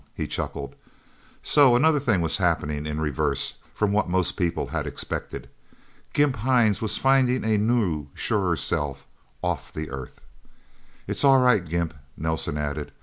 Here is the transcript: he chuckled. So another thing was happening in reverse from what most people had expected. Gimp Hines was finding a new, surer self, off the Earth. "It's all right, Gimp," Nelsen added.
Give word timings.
he 0.15 0.25
chuckled. 0.25 0.73
So 1.43 1.75
another 1.75 1.99
thing 1.99 2.21
was 2.21 2.37
happening 2.37 2.87
in 2.87 2.99
reverse 2.99 3.53
from 3.71 3.91
what 3.91 4.09
most 4.09 4.31
people 4.31 4.65
had 4.65 4.87
expected. 4.87 5.47
Gimp 6.11 6.37
Hines 6.37 6.81
was 6.81 6.97
finding 6.97 7.43
a 7.43 7.59
new, 7.59 8.07
surer 8.15 8.55
self, 8.55 9.05
off 9.43 9.71
the 9.71 9.91
Earth. 9.91 10.19
"It's 11.05 11.23
all 11.23 11.39
right, 11.39 11.63
Gimp," 11.63 11.93
Nelsen 12.17 12.57
added. 12.57 12.91